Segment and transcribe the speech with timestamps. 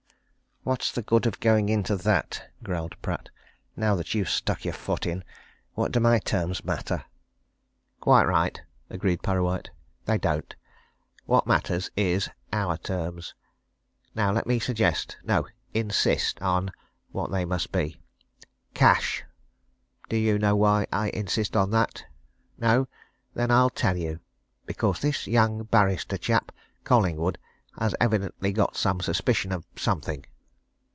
[0.63, 3.29] "What's the good of going into that?" growled Pratt.
[3.75, 5.23] "Now that you've stuck your foot in it,
[5.73, 7.03] what do my terms matter?"
[7.99, 9.71] "Quite right," agreed Parrawhite,
[10.05, 10.55] "They don't.
[11.25, 13.33] What matter is our terms.
[14.13, 16.71] Now let me suggest no, insist on
[17.11, 17.97] what they must be.
[18.75, 19.23] Cash!
[20.09, 22.05] Do you know why I insist on that?
[22.59, 22.87] No?
[23.33, 24.19] Then I'll tell you.
[24.67, 26.51] Because this young barrister chap,
[26.83, 27.39] Collingwood,
[27.79, 30.23] has evidently got some suspicion of something."